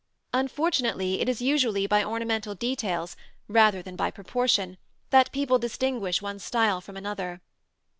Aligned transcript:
Unfortunately 0.33 1.21
it 1.21 1.29
is 1.29 1.43
usually 1.43 1.85
by 1.85 2.03
ornamental 2.03 2.55
details, 2.55 3.15
rather 3.47 3.83
than 3.83 3.95
by 3.95 4.09
proportion, 4.09 4.79
that 5.11 5.31
people 5.31 5.59
distinguish 5.59 6.23
one 6.23 6.39
style 6.39 6.81
from 6.81 6.97
another. 6.97 7.39